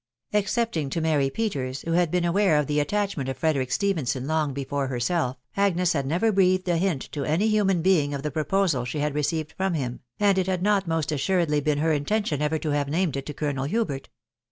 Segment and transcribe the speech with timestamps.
[0.15, 3.71] *••••'* Excepting to Mary Peters, who had been aware of the at tachment of Frederick
[3.71, 8.23] Stephenson long before herself, Agnei had never breathed a hint to any human being of
[8.23, 11.91] the proposal she had received from him, and it had not most assuredly been her
[11.93, 14.09] intention ever to have named it to Colonel Hubert.